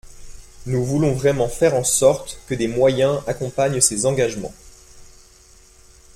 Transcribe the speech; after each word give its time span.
Nous 0.65 0.83
voulons 0.83 1.13
vraiment 1.13 1.47
faire 1.47 1.75
en 1.75 1.83
sorte 1.83 2.39
que 2.47 2.55
des 2.55 2.67
moyens 2.67 3.21
accompagnent 3.27 3.79
ces 3.81 4.07
engagements. 4.07 4.55